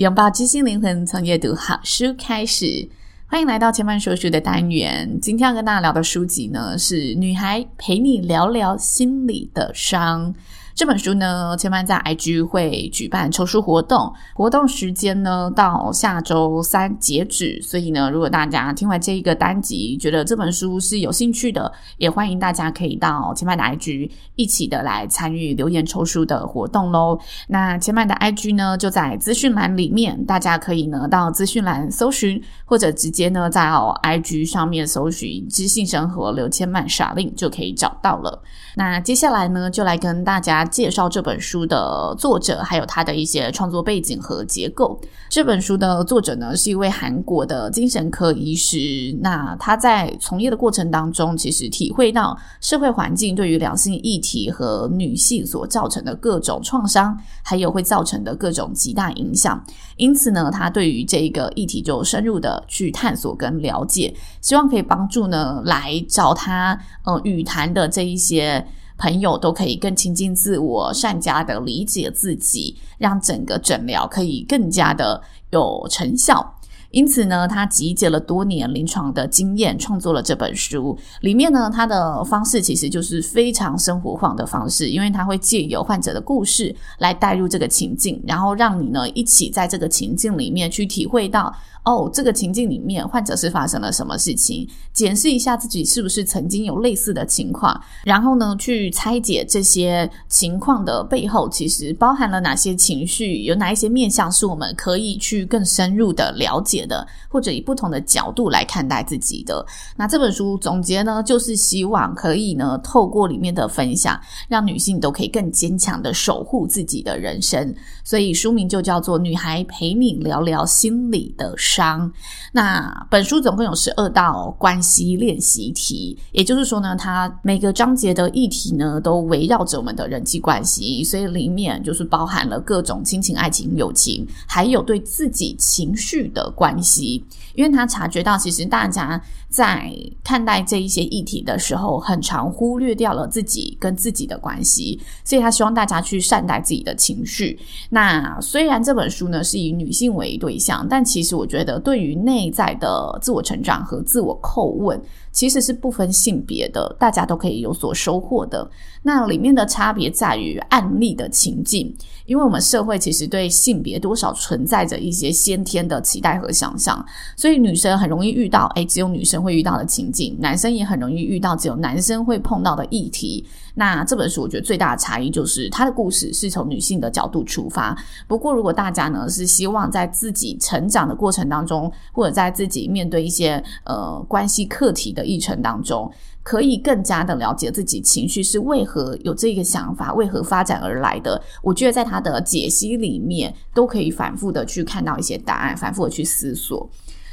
[0.00, 2.88] 拥抱知心灵魂，从阅读好书开始。
[3.26, 5.18] 欢迎来到千万说书的单元。
[5.20, 10.32] 今天要跟大家聊的书籍呢，是《女孩陪你聊聊心里的伤》。
[10.74, 17.60] 这本书呢，千嫚在 IG 会举办抽书活动，活动时间呢到下周三截止。
[17.62, 27.18] 所以呢，如果大家听完这一个单集，觉得这本书是有兴趣的，也欢迎大家可以到千嫚的 IG 一起的来参与留言抽书的活动喽。
[27.48, 38.42] 那千嫚的 IG 呢就在资讯栏里面，大家可以呢到资讯栏搜寻，或者直接呢在 IG 上面搜寻“知性生活刘千嫚傻令”就可以找到了。
[38.76, 44.98] 那接下来呢，就来跟大家介绍这本书的作者，还有他的一些创作背景和结构。
[45.28, 49.16] 这本书的作者呢，是一位韩国的精神科医师。
[49.20, 59.62] 那他在从业的过程当中，其实体会到社会环境对于两性议题和女性所造成的各种创伤，还有会造成的各种极大影响。
[59.96, 68.66] 因此呢，他对于这个议题就深入的去探索跟了解，希望可以帮助呢来找他呃语谈的这一些。
[69.00, 75.20] 朋友都可以更亲近自我，善加的理解自己，让整个诊疗可以更加的
[75.50, 76.54] 有成效。
[76.90, 80.98] 因此呢，他集结了多年临床的经验，创作了这本书。
[81.20, 91.54] 里面呢，他的方式其实就是非常生活化的方式，因为他会借由患者的故事来带入这个情境，然后让你呢一起在这个情境里面去体会到。
[91.84, 94.68] 哦，这个情境里面，患者是发生了什么事情？
[94.92, 109.64] 检视一下自己是不是曾经有类似的情况，然后呢，去拆解这些情况的背后，其实包含了哪些情绪，有哪一些面向是我们可以去更深入的了解的，或者以不同的角度来看待自己的。
[109.96, 117.74] 那这本书总结呢，就是希望可以呢，透过里面的分享，让女性都可以更坚强的守护自己的人生。
[118.04, 121.68] 所以书名就叫做《女孩陪你聊聊心里的事》。
[121.70, 122.12] 伤。
[122.52, 137.24] 那本书总共有十二道关系练习题，也就是说呢，它每个章节的议题呢，都围绕着我们的人际关系，所以里面就是包含了各种亲情、爱情、友情，还有对自己情绪的关系。
[137.54, 139.92] 因为他察觉到，其实大家在
[140.24, 147.58] 看待这一些议题的时候，很常忽略掉了自己跟自己的关系，所以他希望大家去善待自己的情绪。
[147.90, 154.98] 那虽然这本书呢是以女性为对象，但其实我觉得觉得对于内在的自我成长和自我叩问，
[155.32, 158.68] 其实是不分性别的，大家都可以有所收获的。
[159.02, 161.94] 那里面的差别在于案例的情境，
[162.26, 167.02] 因为我们社会其实对性别多少存在着一些先天的期待和想象，
[167.36, 173.46] 所以女生很容易遇到，诶，只有女生会遇到的情境，男生也很容易遇到只有男生会碰到的议题。
[173.74, 177.96] 那这本书我觉得最大的差异就是，它的故事是从女性的角度出发。
[178.26, 186.10] 不过，如果大家呢是希望在自己成长的过程当中，或者在自己面对一些呃关系课题的的议程当中，
[186.42, 191.40] 可以更加的了解自己情绪是为何有这个想法，为何发展而来的。
[191.62, 196.88] 我觉得在他的解析里面，都可以反复的去看到一些答案，反复的去思索。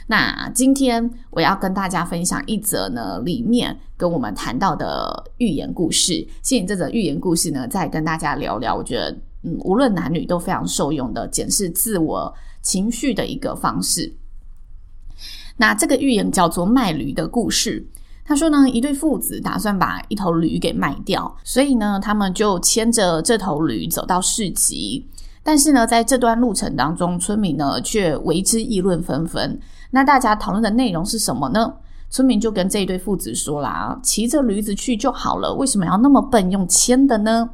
[0.10, 6.26] 那今天我要跟大家分享一则呢，里面跟我们谈到的寓言故事。
[6.42, 8.74] 借这则寓言故事呢，再跟大家聊聊。
[8.74, 9.12] 我觉得，
[9.44, 14.14] 嗯，无论男女都非常受用的检视自我情绪的一个方式。
[15.58, 17.86] 那这个寓言叫做《卖驴的故事》。
[18.24, 25.08] 他说呢，一对父子打算把一头驴给卖掉，所以呢，他们就牵着这头驴走到市集。
[25.44, 29.60] 但是呢，在这段路程当中，村民呢却为之议论纷纷。
[29.92, 31.74] 那大家讨论的内容是什么呢？
[32.10, 37.50] 村民就跟这一对父子说啦：“骑着驴子去就好了，为什么要那么笨，用牵的呢？”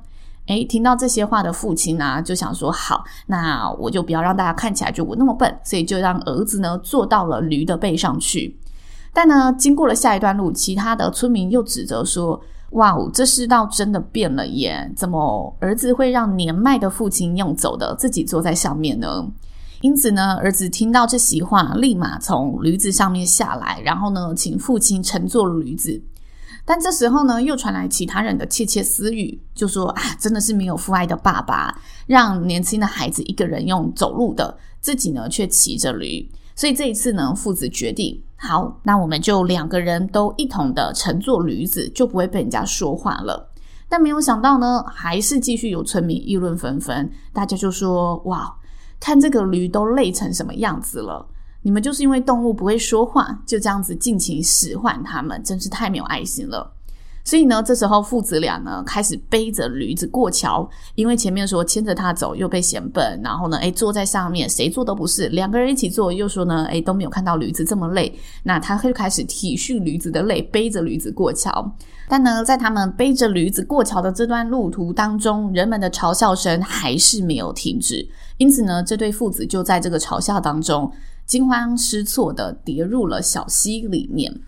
[0.47, 8.57] 诶，听到这些话的父亲呢，就想说：“好，那我就不要让大家看起来就我那么笨，所以就让儿子呢坐到了驴的背上去。”
[9.13, 12.41] 但呢，经过了下一段路，其他的村民又指责说
[12.71, 14.91] ：“哇哦，这世道真的变了耶！
[14.95, 19.25] 怎么儿子会让年迈的父亲用走的，自己坐在上面呢？”
[19.81, 26.01] 因此呢，儿子听到这席话，立马从驴子上面下来，然后呢，请父亲乘坐驴子。
[26.65, 31.77] 但这时候呢，又传来其他人的窃窃私语，就说啊，真的是没有父爱的爸爸，
[32.07, 36.25] 让年轻的孩子一个人用走路的，自己呢却骑着驴。
[36.55, 43.49] 所以这一次呢，父子决定，好，那我们就两个人都一同的乘坐驴子，就不会被人家说话了。
[43.89, 48.55] 但没有想到呢，还是继续有村民议论纷纷，大家就说，哇，
[48.99, 51.27] 看这个驴都累成什么样子了。
[51.63, 56.71] 你们就是因为动物不会说话，就这样子尽情使唤他们，真是太没有爱心了。
[57.25, 68.13] 所以呢，这时候父子俩呢开始背着驴子过桥，因为前面说牵着他走又被嫌笨，然后呢，诶，坐在上面谁坐都不是，两个人一起坐又说呢，诶，都没有看到驴子这么累，
[68.43, 71.73] 那他就开始体恤驴子的累，背着驴子过桥。
[72.09, 78.05] 但呢，在他们背着驴子过桥的这段路途当中，人们的嘲笑声还是没有停止，
[78.35, 80.91] 因此呢，这对父子就在这个嘲笑当中。
[81.25, 84.41] 惊慌失措的跌入了小溪里面。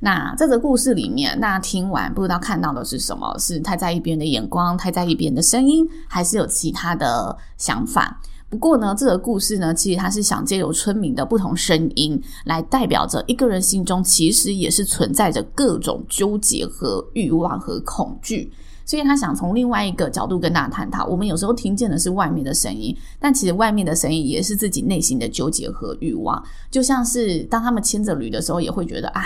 [0.00, 3.38] 那这个故事里面，大家听完不知道看到的是什么？
[3.38, 8.20] 是太在意别人的眼光，太在意别人的声音，还是有其他的想法？
[8.50, 18.52] 不过呢，这个故事呢，其实它是想借由村民的不同声音，来代表着一个人心中其实也是存在着各种纠结和欲望和恐惧。
[18.84, 21.06] 所以他想从另外一个角度跟大家探讨。
[21.06, 26.42] 我们有时候听见的是外面的声音，但其实外面的声音也是自己内心的纠结和欲望。
[26.70, 29.22] 就像是当他们牵着驴的时候，也会觉得啊，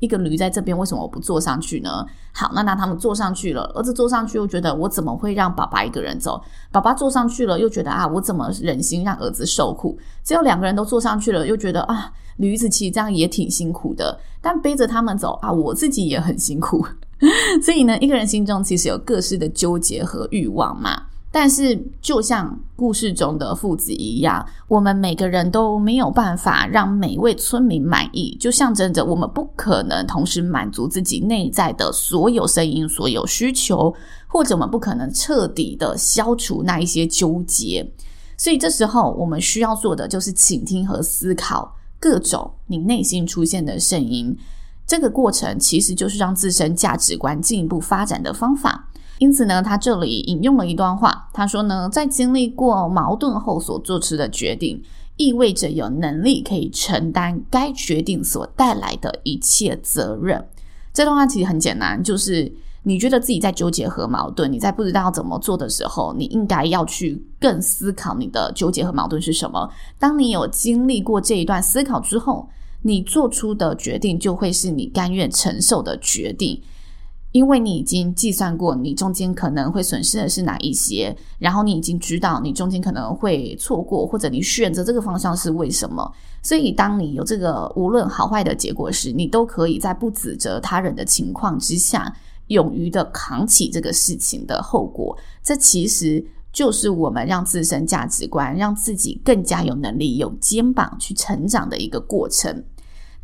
[0.00, 2.04] 一个驴在这边，为什么我不坐上去呢？
[2.32, 6.42] 好，那那他们坐上去了，儿子坐上去又觉得我怎么会让爸爸一个人走？
[6.72, 9.96] 爸爸坐上去了又觉得啊，我怎么忍心让儿子受苦？
[10.24, 16.84] 只有两个人都坐上去了，又觉得啊，驴子骑这样也挺辛苦的，但背着他们走啊，我自己也很辛苦。
[17.62, 21.02] 所以呢，一个人心中其实有各式的纠结和欲望嘛。
[21.30, 33.92] 但是，就像故事中的父子一样，我们每个人都没有办法让每一位村民满意，就象征着我们不可能同时满足自己内在的所有声音、所有需求，
[34.28, 37.84] 或者我们不可能彻底的消除那一些纠结。
[38.38, 44.36] 所以，这时候我们需要做的就是倾听和思考各种你内心出现的声音。
[44.86, 48.88] 这个过程其实就是让自身价值观进一步发展的方法。
[49.18, 54.82] 因此呢，他这里引用了一段话，他说呢，在经历过矛盾后所做出的决定，
[55.16, 60.44] 意味着有能力可以承担该决定所带来的一切责任。
[60.92, 62.52] 这段话其实很简单，就是
[62.82, 69.70] 你觉得自己在纠结和矛盾，你在不知道怎么做的时候，你应该要去更思考你的纠结和矛盾是什么。
[69.98, 72.48] 当你有经历过这一段思考之后，
[72.86, 76.60] 你做出的决定就会是你甘愿承受的决定，
[77.32, 86.12] 因为你已经计算过你中间可能会损失的是哪一些，然后你已经知道你中间可能会错过，或者你选择这个方向是为什么。
[86.42, 92.14] 所以，当你有这个无论好坏的结果时，你都可以在不指责他人的情况之下，
[92.48, 95.16] 勇于的扛起这个事情的后果。
[95.42, 96.22] 这其实
[96.52, 102.62] 就是我们让自身价值观，让自己更加有能力、有肩膀去成长的一个过程。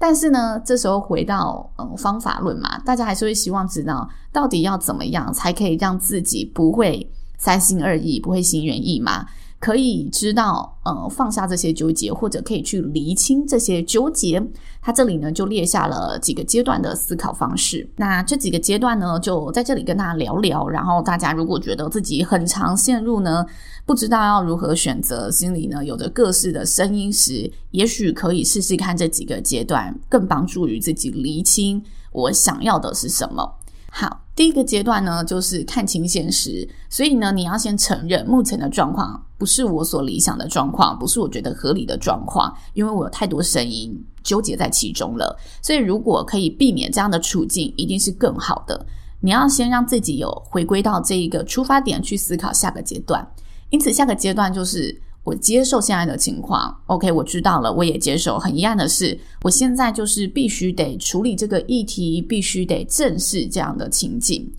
[0.03, 9.27] 但是呢，这时候回到嗯方法论嘛，大家还是会希望知道到底要怎么样才可以让自己不会三心二意，不会心猿意马。
[9.61, 14.43] 可以知道，呃，放下这些纠结，或者可以去厘清这些纠结。
[14.81, 17.87] 他这里呢，就列下了几个阶段的思考方式。
[17.97, 20.67] 那这几个阶段呢，就在这里跟大家聊聊。
[20.67, 23.45] 然后大家如果觉得自己很常陷入呢，
[23.85, 33.59] 不知道要如何选择，心里呢有着各式的声音时，也许可以试试看这几个阶段，更帮助于自己厘清我想要的是什么。
[33.91, 36.67] 好，第一个阶段呢，就是看清现实。
[36.89, 45.39] 所以呢，你要先承认目前的状况不是我所理想的状况，不是我觉得合理的状况，因为我有太多声音纠结在其中了。
[45.61, 48.87] 所以，如果可以避免这样的处境，一定是更好的。
[49.21, 53.31] 你要先让自己有回归到这一个出发点去思考下个阶段。
[53.69, 55.03] 因此，下个阶段就是。
[55.31, 58.37] 我接受现在的情况，OK，我知道了，我也接受。
[58.37, 64.53] 很遗憾的是，我现在就是必须得处理这个议题，必须得正视这样的情景。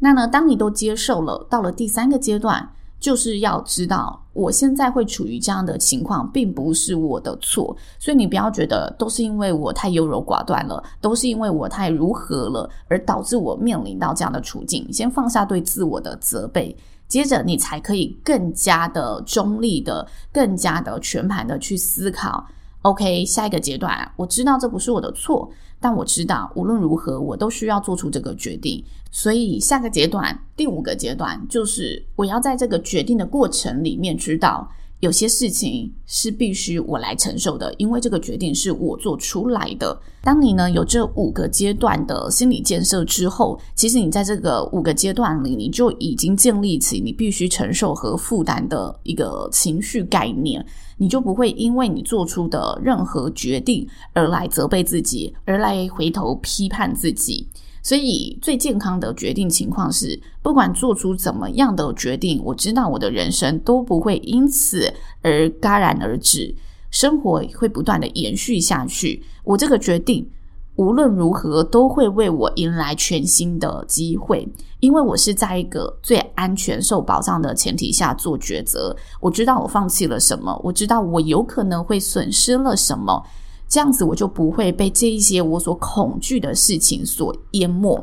[0.00, 2.68] 那呢，当你都接受了，到了第三个阶段，
[2.98, 7.76] 就是要知道，我现在会处于这样的情况，并不是我的错。
[8.00, 14.92] 所以你不要觉得都是因为我太优柔寡断了，都是因为我太如何了，而导致我面临到这样的处境。
[14.92, 16.76] 先放下对自我的责备。
[17.08, 22.46] 接着，你才可以更加的中立的、更加的全盘的去思考。
[22.82, 28.84] OK，下一个阶段，我知道这不是我的错，但我知道无论如何，我都需要做出这个决定。
[29.10, 34.70] 所以，下个阶段，第五个阶段，就是我要在这个决定的过程里面知道。
[35.06, 39.96] 有些事情是必须我来承受的，因为这个决定是我做出来的。
[40.20, 57.46] 当你呢有这五个阶段的心理建设之后，其实你在这个五个阶段里，你就已经建立起你必须承受和负担的一个情绪概念，你就不会因为你做出的任何决定而来责备自己，而来回头批判自己。
[57.86, 66.52] 所以，最健康的决定情况是，不管做出怎么样的决定，我知道我的人生都不会因此而戛然而止，
[66.90, 69.22] 生活会不断的延续下去。
[69.44, 70.28] 我这个决定
[70.74, 74.48] 无论如何都会为我迎来全新的机会，
[74.80, 78.96] 因为我是在一个最安全、受保障的前提下做抉择。
[79.20, 83.22] 我知道我放弃了什么，我知道我有可能会损失了什么。
[83.68, 88.02] 这样子我就不会被这一些我所恐惧的事情所淹没。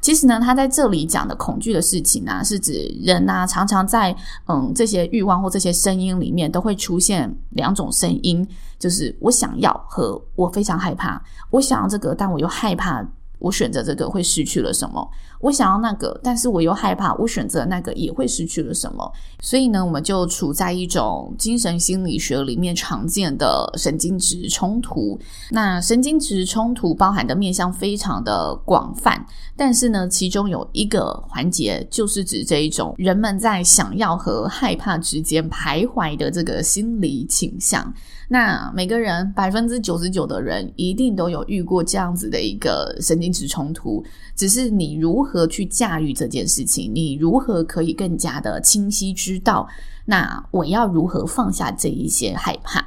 [0.00, 4.14] 其实呢，他在这里讲的恐惧的事情呢、是指人啊，常常在
[4.46, 8.46] 嗯这些欲望或这些声音里面都会出现两种声音，
[8.78, 11.22] 就是我想要和我非常害怕。
[11.50, 13.06] 我想要这个，但我又害怕。
[13.44, 15.06] 我选择这个会失去了什么？
[15.40, 19.12] 我想要那个，但是我又害怕，我选择那个也会失去了什么？
[19.42, 25.18] 所以呢，我们就处在一种精神心理学里面常见的神经质冲突。
[25.50, 37.92] 那神经质冲突包含的面向非常的广泛，但是呢，其中有一个环节就是指这一种人们在想要和害怕之间徘徊的这个心理倾向。
[38.28, 44.04] 那每个人百分之九十九的人一定都有遇过这样子的一个神经质冲突，
[44.34, 49.68] 只是你如何去驾驭这件事情，你如何可以更加的清晰知道，
[50.06, 52.86] 那我要如何放下这一些害怕。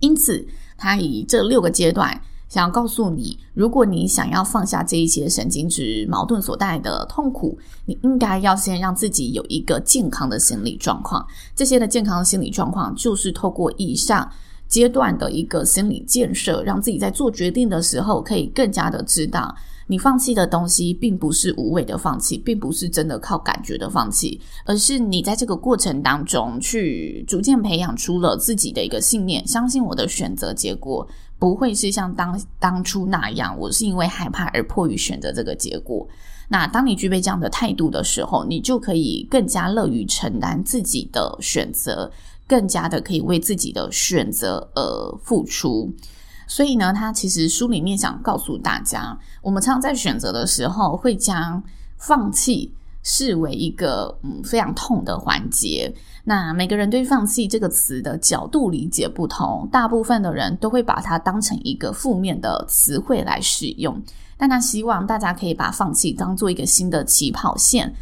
[0.00, 2.20] 因此，他以这六个阶段。
[2.48, 11.26] 想要告诉你，如果你想要放下这一些神经质矛盾所带来的痛苦，你应该要先让自己有一个健康的心理状况。
[11.54, 14.30] 这些的健康的心理状况，就是透过以上
[14.68, 19.52] 阶段的一个心理建设，让自己在做决定的时候，可以更加的知道，
[19.88, 31.06] 你放弃的东西，并不是无谓的放弃，并不是真的靠感觉的放弃，而是你在这个过程当中，去逐渐培养出了自己的一个信念，相信我的选择结果。
[31.38, 36.06] 不会是像当当初那样，我是因为害怕而迫于选择这个结果。
[36.48, 42.10] 那当你具备这样的态度的时候，你就可以更加乐于承担自己的选择，
[42.46, 45.92] 更加的可以为自己的选择而付出。
[46.46, 51.60] 所以呢，他其实书里面想告诉大家，我们常常在选择的时候会将
[51.98, 52.72] 放弃
[53.08, 55.94] 视为一个嗯非常痛的环节。
[56.24, 64.02] 那每个人对“放弃”这个词的角度理解不同，大部分的人都会把它当成一个负面的词汇来使用。
[64.36, 67.94] 但他希望大家可以把放弃当做一个新的起跑线，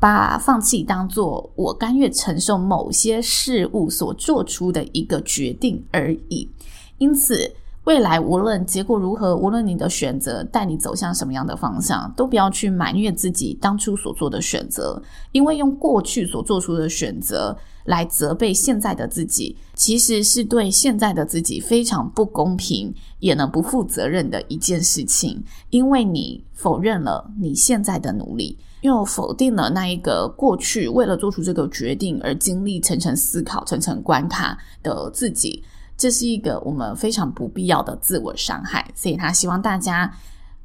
[0.00, 6.48] 把放弃当做我甘愿承受某些事物所做出的一个决定而已。
[6.96, 7.54] 因此，
[7.86, 15.00] 未来无论结果如何，无论你的选择带你走向什么样的方向，都不要去埋怨自己当初所做的选择，
[15.30, 25.40] 因为用过去所做出的选择来责备现在的自己，其实是对现在的自己非常不公平，也能不负责任的一件事情。
[25.70, 35.62] 因为你否认了你现在的努力，又否定了那一个过去为了做出这个决定而经历层层思考、层层关卡的自己。
[35.96, 40.12] 这是一个我们非常不必要的自我伤害，所以他希望大家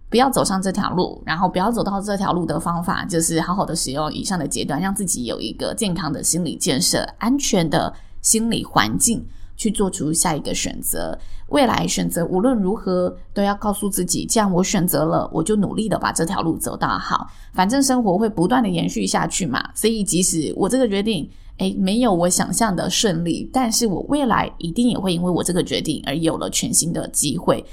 [0.10, 11.18] 不要走上这条路，然后不要走到这条路的方法就是好好的使用以上的阶段，让自己有一个健康的心理建设、安全的心理环境，去做出下一个选择。
[11.48, 17.28] 未来选择无论如何都要告诉自己，既然我选择了，我就努力的把这条路走到好。
[17.54, 21.30] 反正生活会不断的延续下去嘛，所以即使我这个决定。
[21.62, 27.64] 哎，没有我想象的顺利，但是我未来一定也会因为我这个决定而有了全新的机会。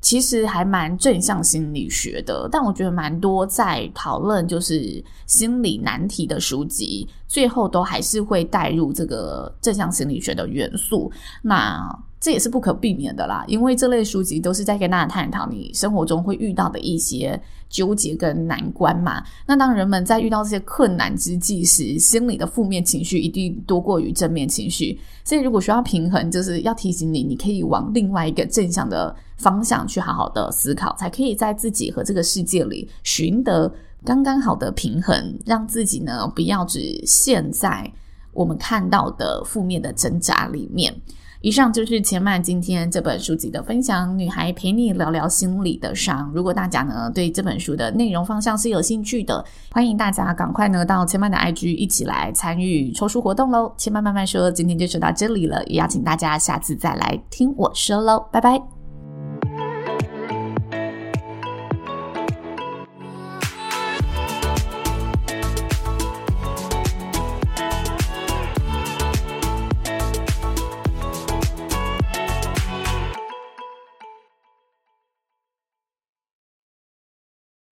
[0.00, 11.10] 其实还蛮正向心理学的，但我觉得蛮多在讨论就是心理难题的书籍，最后都还是会带入这个正向心理学的元素。
[11.40, 11.88] 那
[12.24, 17.38] 这也是不可避免的啦，因为这类书籍都是在跟大家探讨你生活中会遇到的一些
[17.68, 19.22] 纠结跟难关嘛。
[19.46, 24.98] 那当人们在遇到这些困难之际时，心里的负面情绪一定多过于正面情绪。
[25.22, 33.70] 所以如果需要平衡，就是要提醒你，你可以往另外一个正向的方向去好好的思考，才可以在自己和这个世界里寻得
[34.02, 37.92] 刚刚好的平衡，让自己呢不要只陷在
[38.32, 40.94] 我们看到的负面的挣扎里面。
[41.44, 46.26] 以上就是千曼今天这本书籍的分享，《女孩陪你聊聊心里的伤》。
[46.32, 53.70] 如果大家呢对这本书的内容方向是有兴趣的，欢迎大家赶快呢到千曼的 IG 一起来参与抽书活动喽！
[53.76, 58.83] 千曼慢慢说，今天就说到这里了，也邀请大家下次再来听我说喽，拜拜。